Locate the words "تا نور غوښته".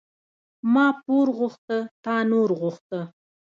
2.03-2.99